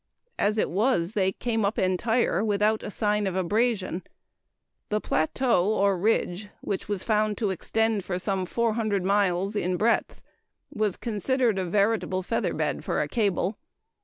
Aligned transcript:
As 0.39 0.57
it 0.57 0.71
was, 0.71 1.13
they 1.13 1.31
came 1.33 1.63
up 1.63 1.77
entire 1.77 2.43
without 2.43 2.81
a 2.81 2.89
sign 2.89 3.27
of 3.27 3.35
abrasion. 3.35 4.01
The 4.89 4.99
plateau 4.99 5.71
or 5.75 5.95
ridge 5.95 6.49
which 6.61 6.89
was 6.89 7.03
found 7.03 7.37
to 7.37 7.51
extend 7.51 8.03
for 8.03 8.17
some 8.17 8.47
400 8.47 9.05
miles 9.05 9.55
in 9.55 9.77
breadth 9.77 10.19
was 10.73 10.97
considered 10.97 11.59
a 11.59 11.65
veritable 11.65 12.23
feather 12.23 12.55
bed 12.55 12.83
for 12.83 12.99
a 12.99 13.07
cable. 13.07 13.59